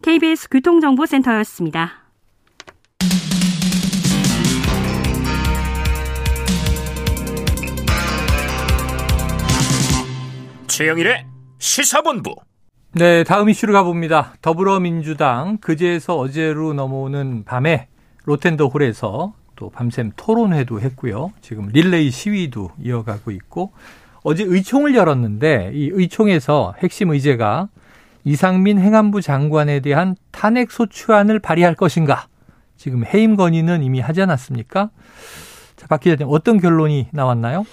[0.00, 2.03] KBS 교통정보센터였습니다.
[10.74, 11.24] 최영일의
[11.60, 12.34] 시사본부.
[12.94, 14.34] 네, 다음 이슈로 가봅니다.
[14.42, 17.86] 더불어민주당 그제에서 어제로 넘어오는 밤에
[18.24, 21.30] 로텐더 홀에서 또 밤샘 토론회도 했고요.
[21.40, 23.72] 지금 릴레이 시위도 이어가고 있고
[24.24, 27.68] 어제 의총을 열었는데 이 의총에서 핵심 의제가
[28.24, 32.26] 이상민 행안부 장관에 대한 탄핵 소추안을 발의할 것인가?
[32.76, 34.90] 지금 해임 건의는 이미 하지 않았습니까?
[35.76, 37.64] 자, 박 기자님 어떤 결론이 나왔나요?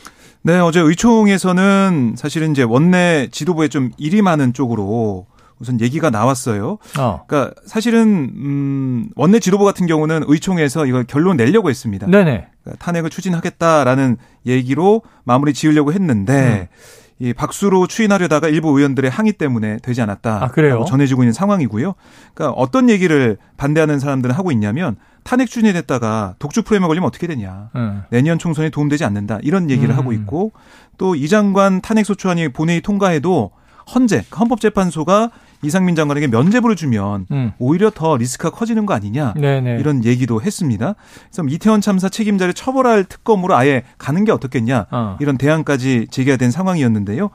[0.43, 5.27] 네, 어제 의총에서는 사실은 이제 원내 지도부에 좀 일이 많은 쪽으로
[5.60, 6.80] 우선 얘기가 나왔어요.
[6.97, 7.23] 어.
[7.27, 12.08] 그러니까 사실은 음 원내 지도부 같은 경우는 의총에서 이걸 결론 내려고 했습니다.
[12.08, 12.47] 네네.
[12.63, 16.75] 그러니까 탄핵을 추진하겠다라는 얘기로 마무리 지으려고 했는데 음.
[17.21, 20.43] 이 박수로 추인하려다가 일부 의원들의 항의 때문에 되지 않았다.
[20.43, 20.84] 아, 그래요?
[20.88, 21.93] 전해지고 있는 상황이고요.
[22.34, 27.69] 그러니까 어떤 얘기를 반대하는 사람들은 하고 있냐면 탄핵 추진이 됐다가 독주 프레임에 걸리면 어떻게 되냐.
[27.75, 28.01] 음.
[28.10, 29.38] 내년 총선에 도움되지 않는다.
[29.43, 29.97] 이런 얘기를 음.
[29.99, 30.51] 하고 있고
[30.97, 33.51] 또 이 장관 탄핵 소추안이 본회의 통과해도
[33.93, 35.29] 헌재 헌법재판소가
[35.63, 37.52] 이상민 장관에게 면죄부를 주면 음.
[37.60, 39.78] 오히려 더 리스크가 커지는 거 아니냐 네네.
[39.80, 40.95] 이런 얘기도 했습니다.
[41.32, 45.17] 그래서 이태원 참사 책임자를 처벌할 특검으로 아예 가는 게 어떻겠냐 어.
[45.19, 47.30] 이런 대안까지 제기가 된 상황이었는데요.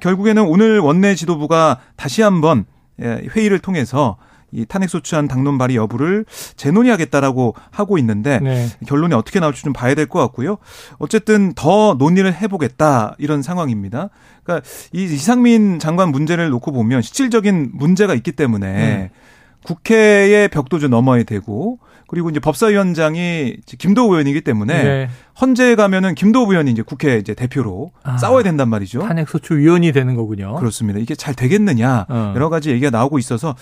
[0.00, 2.64] 결국에는 오늘 원내 지도부가 다시 한번
[3.00, 4.16] 예, 회의를 통해서
[4.52, 6.24] 이 탄핵 소추안 당론 발의 여부를
[6.56, 8.68] 재논의하겠다라고 하고 있는데 네.
[8.86, 10.58] 결론이 어떻게 나올지 좀 봐야 될 것 같고요.
[10.98, 14.08] 어쨌든 더 논의를 해보겠다 이런 상황입니다.
[14.42, 19.18] 그러니까 이 이상민 장관 문제를 놓고 보면 실질적인 문제가 있기 때문에 음.
[19.64, 25.08] 국회의 벽도 좀 넘어야 되고 그리고 이제 법사위원장이 김도우 의원이기 때문에 네.
[25.40, 29.00] 헌재 가면은 김도우 의원이 이제 국회 이제 대표로 아, 싸워야 된단 말이죠.
[29.00, 30.54] 탄핵소추위원이 되는 거군요.
[30.54, 30.98] 그렇습니다.
[31.00, 32.32] 이게 잘 되겠느냐 어.
[32.34, 33.54] 여러 가지 얘기가 나오고 있어서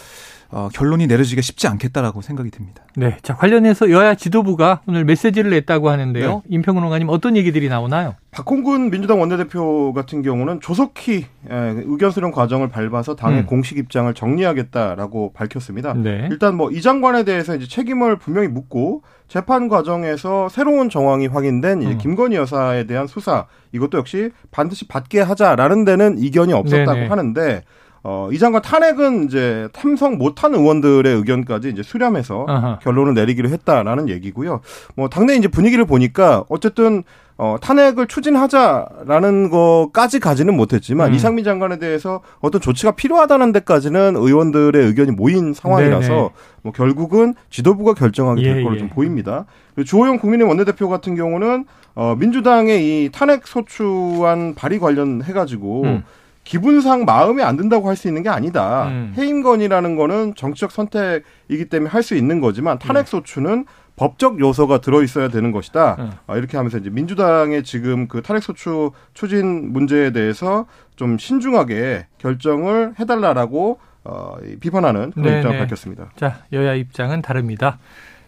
[0.50, 2.82] 어, 결론이 내려지기가 쉽지 않겠다라고 생각이 듭니다.
[2.96, 3.16] 네.
[3.22, 6.28] 자, 관련해서 여야 지도부가 오늘 메시지를 냈다고 하는데요.
[6.28, 6.40] 네.
[6.48, 8.14] 임평론가님 어떤 얘기들이 나오나요?
[8.30, 11.54] 박홍근 민주당 원내대표 같은 경우는 조속히 예,
[11.86, 13.46] 의견 수렴 과정을 밟아서 당의 음.
[13.46, 15.94] 공식 입장을 정리하겠다라고 밝혔습니다.
[15.94, 16.28] 네.
[16.30, 21.98] 일단 뭐 이 장관에 대해서 이제 책임을 분명히 묻고 재판 과정에서 새로운 정황이 확인된 음.
[21.98, 27.06] 김건희 여사에 대한 수사 이것도 역시 반드시 받게 하자라는 데는 이견이 없었다고 네네.
[27.08, 27.62] 하는데
[28.08, 32.78] 어, 이 장관 탄핵은 이제 탐성 못한 의원들의 의견까지 이제 수렴해서 아하.
[32.78, 34.60] 결론을 내리기로 했다라는 얘기고요.
[34.94, 37.02] 뭐 당내 이제 분위기를 보니까 어쨌든
[37.36, 41.14] 어, 탄핵을 추진하자라는 것까지 가지는 못했지만 음.
[41.14, 46.28] 이상민 장관에 대해서 어떤 조치가 필요하다는 데까지는 의원들의 의견이 모인 상황이라서 네네.
[46.62, 48.78] 뭐 결국은 지도부가 결정하게 될 예, 걸로 예.
[48.78, 49.46] 좀 보입니다.
[49.84, 51.64] 주호영 국민의 원내대표 같은 경우는
[51.96, 56.04] 어, 민주당의 이 탄핵 소추안 발의 관련해 가지고 음.
[56.46, 58.86] 기분상 마음에 안 든다고 할 수 있는 게 아니다.
[58.88, 59.12] 음.
[59.16, 63.64] 해임건이라는 거는 정치적 선택이기 때문에 할 수 있는 거지만 탄핵 소추는 네.
[63.96, 65.96] 법적 요소가 들어 있어야 되는 것이다.
[65.98, 66.10] 네.
[66.26, 72.94] 아, 이렇게 하면서 이제 민주당의 지금 그 탄핵 소추 추진 문제에 대해서 좀 신중하게 결정을
[73.00, 75.38] 해달라라고 어, 비판하는 그런.
[75.38, 76.10] 입장을 밝혔습니다.
[76.16, 77.78] 자, 여야 입장은 다릅니다.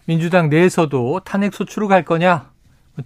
[0.05, 2.49] 민주당 내에서도 탄핵 소추로 갈 거냐,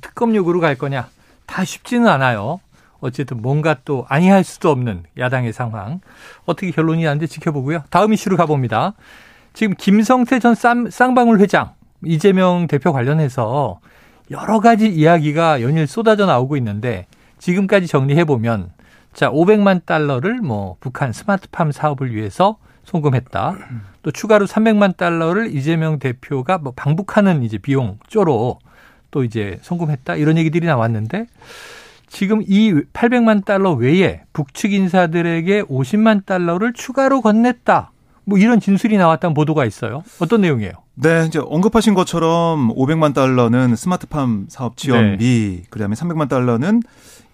[0.02, 1.08] 특검용으로 갈 거냐,
[1.46, 2.62] 다 쉽지는 않아요.
[3.04, 6.00] 어쨌든 뭔가 또 아니할 수도 없는 야당의 상황.
[6.46, 7.84] 어떻게 결론이 나는지 지켜보고요.
[7.90, 8.94] 다음 이슈로 가봅니다.
[9.54, 13.80] 지금 김성태 전 쌍방울 회장, 이재명 대표 관련해서
[14.32, 17.06] 여러 가지 이야기가 연일 쏟아져 나오고 있는데
[17.40, 18.72] 지금까지 정리해 보면
[19.14, 23.58] 자, 500만 달러를 뭐 북한 스마트팜 사업을 위해서 송금했다.
[24.02, 28.60] 또 추가로 300만 달러를 이재명 대표가 뭐 방북하는 이제 비용 쪼로
[29.12, 30.16] 또 이제 송금했다.
[30.16, 31.28] 이런 얘기들이 나왔는데
[32.14, 37.88] 지금 이 800만 달러 외에 북측 인사들에게 50만 달러를 추가로 건넸다.
[38.24, 40.04] 뭐 이런 진술이 나왔다는 보도가 있어요.
[40.20, 40.74] 어떤 내용이에요?
[40.94, 45.68] 네, 이제 언급하신 것처럼 500만 달러는 스마트팜 사업 지원비, 네.
[45.72, 46.82] 그다음에 300만 달러는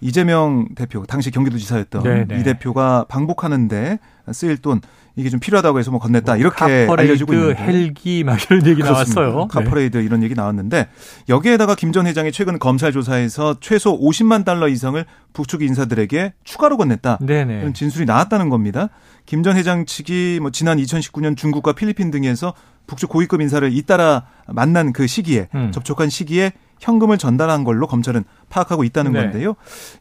[0.00, 2.40] 이재명 대표, 당시 경기도지사였던 네, 네.
[2.40, 3.98] 이 대표가 방북하는데
[4.32, 4.80] 쓰일 돈
[5.16, 9.20] 이게 좀 필요하다고 해서 뭐 건넸다 이렇게 알려지고 있는데 헬기 막 이런 얘기 그렇습니다.
[9.20, 9.48] 나왔어요.
[9.48, 10.04] 카퍼레이드 네.
[10.04, 10.88] 이런 얘기 나왔는데
[11.28, 17.24] 여기에다가 김 전 회장이 최근 검찰 조사에서 최소 50만 달러 이상을 북측 인사들에게 추가로 건넸다.
[17.24, 17.58] 네네.
[17.60, 18.88] 이런 진술이 나왔다는 겁니다.
[19.26, 22.54] 김 전 회장 측이 뭐 지난 2019년 중국과 필리핀 등에서
[22.86, 25.70] 북측 고위급 인사를 잇따라 만난 그 시기에 음.
[25.72, 29.20] 접촉한 시기에 현금을 전달한 걸로 검찰은 파악하고 있다는 네.
[29.20, 29.54] 건데요.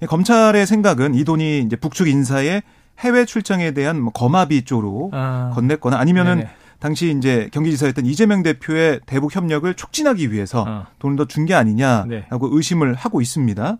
[0.07, 2.61] 검찰의 생각은 이 돈이 이제 북측 인사의
[2.99, 5.51] 해외 출장에 대한 뭐 거마비 쪽으로 아.
[5.55, 6.49] 건넸거나 아니면은 네네.
[6.79, 10.85] 당시 이제 경기지사였던 이재명 대표의 대북 협력을 촉진하기 위해서 어.
[10.99, 12.25] 돈을 더 준 게 아니냐라고 네.
[12.31, 13.77] 의심을 하고 있습니다.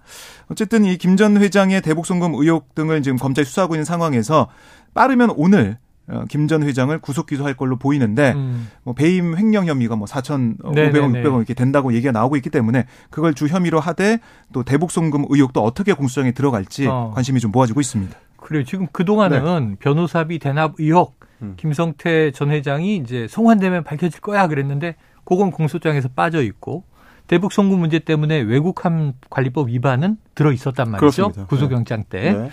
[0.52, 4.48] 어쨌든 이 김 전 회장의 대북 송금 의혹 등을 지금 검찰이 수사하고 있는 상황에서
[4.94, 5.78] 빠르면 오늘
[6.12, 8.68] 어, 김전 회장을 구속 기소할 걸로 보이는데 음.
[8.84, 13.46] 뭐 배임 횡령 혐의가 뭐 4,500원, 600원 이렇게 된다고 얘기가 나오고 있기 때문에 그걸 주
[13.48, 14.20] 혐의로 하되
[14.52, 17.12] 또 대북 송금 의혹도 어떻게 공수처장에 들어갈지 어.
[17.14, 18.18] 관심이 좀 모아지고 있습니다.
[18.50, 18.64] 그래요.
[18.64, 19.76] 지금 그동안은 네.
[19.80, 21.54] 변호사비 대납 의혹 음.
[21.56, 26.84] 김성태 전 회장이 이제 송환되면 밝혀질 거야 그랬는데 그건 공소장에서 빠져 있고
[27.28, 31.32] 대북 송금 문제 때문에 외국함 관리법 위반은 들어 있었단 말이죠.
[31.48, 32.34] 구속영장 때.
[32.34, 32.50] 네.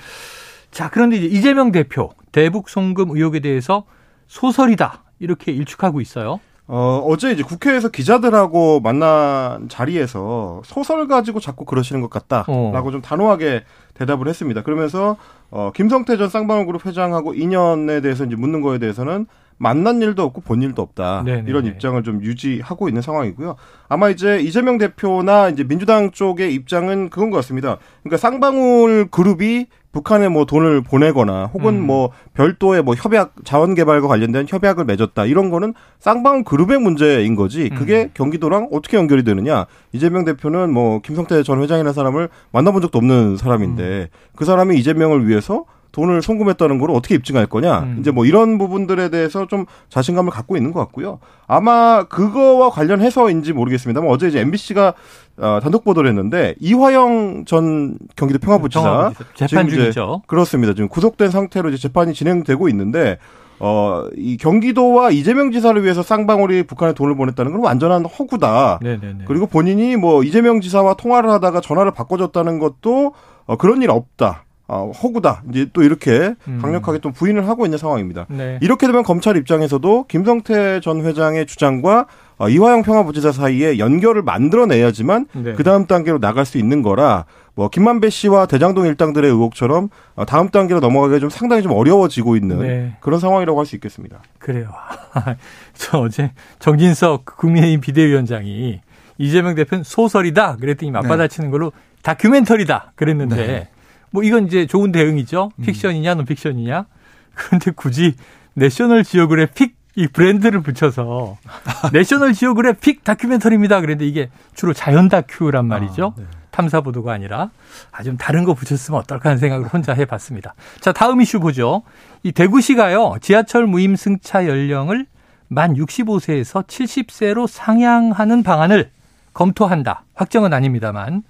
[0.70, 3.86] 자, 그런데 이제 이재명 대표 대북 송금 의혹에 대해서
[4.26, 6.40] 소설이다 이렇게 일축하고 있어요.
[6.68, 12.90] 어, 어제 이제 국회에서 기자들하고 만난 자리에서 소설 가지고 자꾸 그러시는 것 같다라고 어.
[12.90, 14.62] 좀 단호하게 대답을 했습니다.
[14.62, 15.16] 그러면서
[15.50, 19.26] 어, 김성태 전 쌍방울 그룹 회장하고 인연에 대해서 이제 묻는 거에 대해서는
[19.58, 21.22] 만난 일도 없고 본 일도 없다.
[21.24, 21.50] 네네네.
[21.50, 23.56] 이런 입장을 좀 유지하고 있는 상황이고요.
[23.88, 27.78] 아마 이제 이재명 대표나 이제 민주당 쪽의 입장은 그건 것 같습니다.
[28.02, 31.86] 그러니까 쌍방울 그룹이 북한에 뭐 돈을 보내거나 혹은 음.
[31.86, 37.70] 뭐 별도의 뭐 협약 자원 개발과 관련된 협약을 맺었다 이런 거는 쌍방울 그룹의 문제인 거지
[37.70, 38.10] 그게 음.
[38.12, 43.82] 경기도랑 어떻게 연결이 되느냐 이재명 대표는 뭐 김성태 전 회장이라는 사람을 만나본 적도 없는 사람인데
[44.12, 44.36] 음.
[44.36, 45.64] 그 사람이 이재명을 위해서
[45.96, 47.80] 돈을 송금했다는 걸 어떻게 입증할 거냐.
[47.80, 47.96] 음.
[48.00, 51.20] 이제 뭐 이런 부분들에 대해서 좀 자신감을 갖고 있는 것 같고요.
[51.46, 54.92] 아마 그거와 관련해서인지 모르겠습니다만 어제 이제 MBC가
[55.38, 60.20] 어, 단독 보도를 했는데 이화영 전 경기도 평화부지사 재판 중이죠.
[60.26, 60.74] 그렇습니다.
[60.74, 63.16] 지금 구속된 상태로 이제 재판이 진행되고 있는데
[63.58, 68.80] 어, 이 경기도와 이재명 지사를 위해서 쌍방울이 북한에 돈을 보냈다는 건 완전한 허구다.
[68.82, 69.24] 네네네.
[69.26, 73.14] 그리고 본인이 뭐 이재명 지사와 통화를 하다가 전화를 바꿔줬다는 것도
[73.46, 74.45] 어, 그런 일 없다.
[74.68, 75.42] 어, 허구다.
[75.50, 76.58] 이제 또 이렇게 음.
[76.60, 78.26] 강력하게 또 부인을 하고 있는 상황입니다.
[78.28, 78.58] 네.
[78.60, 82.06] 이렇게 되면 검찰 입장에서도 김성태 전 회장의 주장과
[82.38, 85.52] 어, 이화영 평화부지사 사이에 연결을 만들어내야지만 네.
[85.54, 87.24] 그 다음 단계로 나갈 수 있는 거라
[87.54, 92.58] 뭐 김만배 씨와 대장동 일당들의 의혹처럼 어, 다음 단계로 넘어가기가 좀 상당히 좀 어려워지고 있는
[92.60, 92.96] 네.
[93.00, 94.18] 그런 상황이라고 할 수 있겠습니다.
[94.38, 94.68] 그래요.
[95.74, 98.80] 저 어제 정진석 국민의힘 비대위원장이
[99.18, 101.52] 이재명 대표는 소설이다 그랬더니 맞받아치는 네.
[101.52, 103.68] 걸로 다큐멘터리다 그랬는데 네.
[104.16, 105.50] 뭐 이건 이제 좋은 대응이죠.
[105.58, 105.62] 음.
[105.62, 106.86] 픽션이냐 논픽션이냐.
[107.34, 108.14] 그런데 굳이
[108.54, 111.36] 내셔널 지오그래픽 이 브랜드를 붙여서
[111.92, 113.82] 내셔널 지오그래픽 다큐멘터리입니다.
[113.82, 116.14] 그런데 이게 주로 자연 다큐란 말이죠.
[116.16, 116.26] 아, 네.
[116.50, 117.50] 탐사 보도가 아니라
[117.92, 120.54] 아 좀 다른 거 붙였으면 어떨까 하는 생각을 혼자 해봤습니다.
[120.80, 121.82] 자 다음 이슈 보죠.
[122.22, 125.04] 이 대구시가요 지하철 무임 승차 연령을
[125.48, 128.90] 만 65세에서 70세로 상향하는 방안을
[129.34, 130.04] 검토한다.
[130.14, 131.22] 확정은 아닙니다만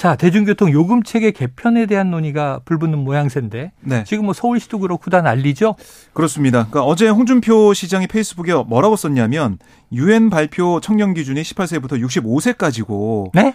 [0.00, 4.04] 자, 대중교통 요금 체계 개편에 대한 논의가 불붙는 모양새인데 네.
[4.04, 5.76] 지금 뭐 서울시도 그렇고 다 난리죠?
[6.14, 6.68] 그렇습니다.
[6.70, 9.58] 그러니까 어제 홍준표 시장이 페이스북에 뭐라고 썼냐면
[9.92, 13.52] 유엔 발표 청년 기준이 18세부터 65세까지고 네?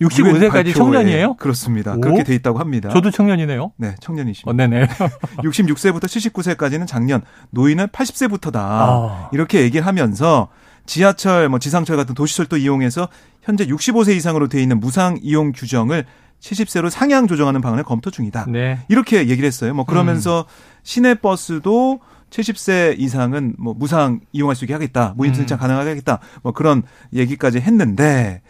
[0.00, 1.34] 65세까지 청년이에요?
[1.34, 1.94] 그렇습니다.
[1.94, 2.00] 오?
[2.00, 2.88] 그렇게 돼 있다고 합니다.
[2.88, 3.70] 저도 청년이네요.
[3.76, 4.50] 네, 청년이십니다.
[4.50, 4.88] 어, 네네.
[5.44, 8.56] 66세부터 79세까지는 작년, 노인은 80세부터다.
[8.56, 9.30] 아.
[9.32, 10.48] 이렇게 얘기를 하면서
[10.86, 13.08] 지하철, 뭐 지상철 같은 도시철도 이용해서
[13.42, 16.04] 현재 65세 이상으로 돼 있는 무상 이용 규정을
[16.40, 18.46] 70세로 상향 조정하는 방안을 검토 중이다.
[18.48, 18.78] 네.
[18.88, 19.72] 이렇게 얘기를 했어요.
[19.74, 20.80] 뭐 그러면서 음.
[20.82, 25.14] 시내 버스도 70세 이상은 뭐 무상 이용할 수 있게 하겠다.
[25.16, 25.58] 무임 승차 음.
[25.58, 26.18] 가능하게 하겠다.
[26.42, 26.82] 뭐 그런
[27.14, 28.42] 얘기까지 했는데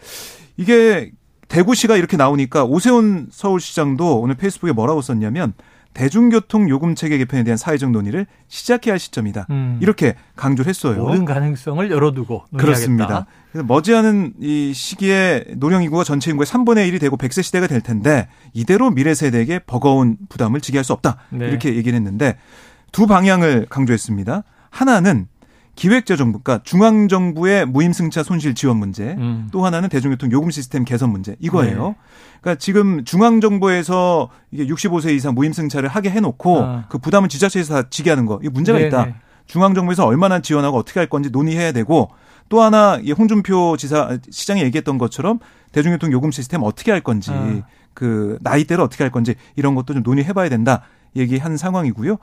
[0.57, 1.11] 이게
[1.47, 5.53] 대구시가 이렇게 나오니까 오세훈 서울시장도 오늘 페이스북에 뭐라고 썼냐면
[5.95, 9.47] 대중교통 요금 체계 개편에 대한 사회적 논의를 시작해야 할 시점이다.
[9.49, 9.79] 음.
[9.81, 11.01] 이렇게 강조를 했어요.
[11.01, 12.57] 모든 가능성을 열어두고 논의하겠다.
[12.61, 13.25] 그렇습니다.
[13.51, 18.27] 그래서 머지않은 이 시기에 노령 인구가 전체 인구의 3분의 1이 되고 100세 시대가 될 텐데
[18.53, 21.17] 이대로 미래 세대에게 버거운 부담을 지게 할 수 없다.
[21.29, 21.47] 네.
[21.47, 22.37] 이렇게 얘기를 했는데
[22.91, 24.43] 두 방향을 강조했습니다.
[24.69, 25.27] 하나는
[25.75, 29.49] 기획재정부, 그러니까 중앙정부의 무임승차 손실 지원 문제, 음.
[29.51, 31.87] 또 하나는 대중교통 요금 시스템 개선 문제 이거예요.
[31.89, 31.95] 네.
[32.41, 36.85] 그러니까 지금 중앙정부에서 이게 65세 이상 무임승차를 하게 해놓고 아.
[36.89, 39.05] 그 부담은 지자체에서 다 지게 하는 거, 이 문제가 네 있다.
[39.05, 39.15] 네.
[39.47, 42.09] 중앙정부에서 얼마나 지원하고 어떻게 할 건지 논의해야 되고
[42.49, 45.39] 또 하나 홍준표 지사 시장이 얘기했던 것처럼
[45.71, 47.61] 대중교통 요금 시스템 어떻게 할 건지 아.
[47.93, 50.81] 그 나이대를 어떻게 할 건지 이런 것도 좀 논의해봐야 된다.
[51.15, 52.17] 얘기한 상황이고요.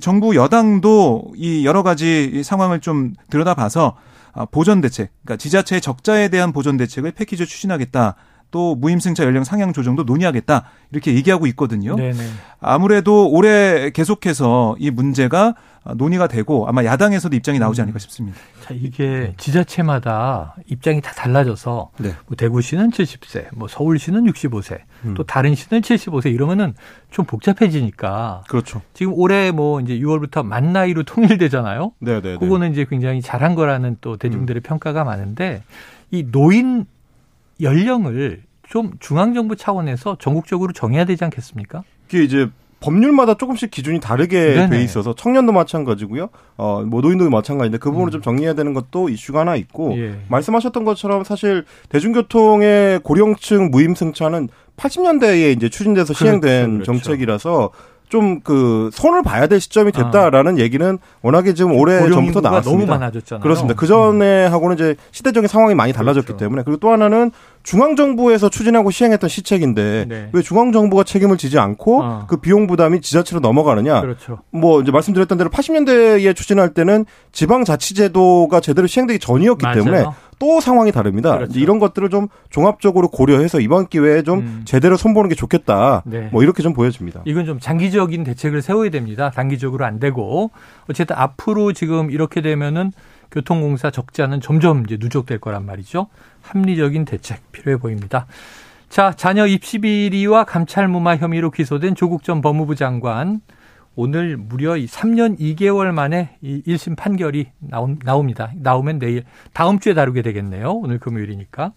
[0.00, 3.96] 정부 여당도 이 여러 가지 상황을 좀 들여다봐서
[4.32, 8.14] 아, 보전 대책, 그러니까 지자체의 적자에 대한 보전 대책을 패키지 추진하겠다.
[8.50, 11.96] 또 무임승차 연령 상향 조정도 논의하겠다 이렇게 얘기하고 있거든요.
[11.96, 12.18] 네네.
[12.60, 15.54] 아무래도 올해 계속해서 이 문제가
[15.96, 18.38] 논의가 되고 아마 야당에서도 입장이 나오지 않을까 싶습니다.
[18.62, 22.14] 자, 이게 지자체마다 입장이 다 달라져서 네.
[22.26, 25.14] 뭐 대구시는 70세, 뭐 서울시는 65세, 음.
[25.14, 26.74] 또 다른 시는 75세 이러면은
[27.10, 28.44] 좀 복잡해지니까.
[28.48, 28.82] 그렇죠.
[28.92, 31.92] 지금 올해 뭐 이제 6월부터 만 나이로 통일되잖아요.
[32.00, 32.36] 네, 네, 네.
[32.36, 34.62] 그거는 이제 굉장히 잘한 거라는 또 대중들의 음.
[34.62, 35.62] 평가가 많은데
[36.10, 36.84] 이 노인
[37.62, 41.82] 연령을 좀 중앙정부 차원에서 전국적으로 정해야 되지 않겠습니까?
[42.08, 42.48] 그게 이제
[42.80, 44.70] 법률마다 조금씩 기준이 다르게 네네.
[44.70, 46.30] 돼 있어서 청년도 마찬가지고요.
[46.56, 48.12] 어, 뭐 노인도 마찬가지인데 그 부분을 음.
[48.12, 50.18] 좀 정리해야 되는 것도 이슈가 하나 있고 예.
[50.28, 56.84] 말씀하셨던 것처럼 사실 대중교통의 고령층 무임승차는 80년대에 이제 추진돼서 그렇죠, 시행된 그렇죠.
[56.84, 57.70] 정책이라서
[58.10, 60.58] 좀 그 손을 봐야 될 시점이 됐다라는 아.
[60.58, 62.86] 얘기는 워낙에 지금 올해 전부터 나왔습니다.
[62.86, 63.42] 너무 많아졌잖아요.
[63.42, 63.74] 그렇습니다.
[63.74, 64.52] 그 전에 음.
[64.52, 66.38] 하고는 이제 시대적인 상황이 많이 달라졌기 그렇죠.
[66.44, 67.30] 때문에 그리고 또 하나는
[67.62, 70.30] 중앙 정부에서 추진하고 시행했던 시책인데 네.
[70.32, 72.26] 왜 중앙 정부가 책임을 지지 않고 어.
[72.28, 74.00] 그 비용 부담이 지자체로 넘어가느냐?
[74.00, 74.38] 그렇죠.
[74.50, 79.74] 뭐 이제 말씀드렸던 대로 80년대에 추진할 때는 지방 자치제도가 제대로 시행되기 전이었기 맞아요.
[79.76, 80.04] 때문에
[80.38, 81.36] 또 상황이 다릅니다.
[81.36, 81.58] 그렇죠.
[81.60, 84.62] 이런 것들을 좀 종합적으로 고려해서 이번 기회에 좀 음.
[84.64, 86.02] 제대로 손보는 게 좋겠다.
[86.06, 86.30] 네.
[86.32, 87.20] 뭐 이렇게 좀 보여집니다.
[87.26, 89.30] 이건 좀 장기적인 대책을 세워야 됩니다.
[89.30, 90.50] 단기적으로 안 되고
[90.88, 92.92] 어쨌든 앞으로 지금 이렇게 되면은
[93.30, 96.08] 교통공사 적자는 점점 이제 누적될 거란 말이죠.
[96.42, 98.26] 합리적인 대책 필요해 보입니다.
[98.88, 103.40] 자, 자녀 입시 비리와 감찰 무마 혐의로 기소된 조국 전 법무부 장관
[103.94, 107.50] 오늘 무려 3년 2개월 만에 이 1심 판결이
[108.04, 108.50] 나옵니다.
[108.56, 110.72] 나오면 내일 다음 주에 다루게 되겠네요.
[110.72, 111.72] 오늘 금요일이니까.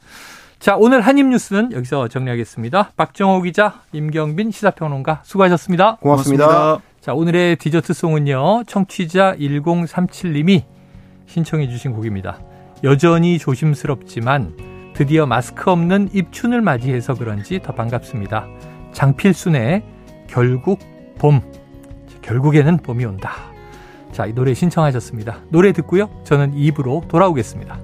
[0.60, 2.92] 자, 오늘 한입 뉴스는 여기서 정리하겠습니다.
[2.96, 5.98] 박정호 기자, 임경빈 시사평론가 수고하셨습니다.
[5.98, 6.46] 고맙습니다.
[6.46, 6.94] 고맙습니다.
[7.02, 8.64] 자, 오늘의 디저트송은요.
[8.66, 10.64] 청취자 1037님이
[11.26, 12.40] 신청해 주신 곡입니다.
[12.84, 18.48] 여전히 조심스럽지만 드디어 마스크 없는 입춘을 맞이해서 그런지 더 반갑습니다.
[18.92, 19.84] 장필순의
[20.28, 20.80] 결국
[21.18, 21.42] 봄.
[22.22, 23.32] 결국에는 봄이 온다.
[24.12, 25.44] 자, 이 노래 신청하셨습니다.
[25.50, 26.10] 노래 듣고요.
[26.26, 27.80] 저는 입으로 돌아오겠습니다.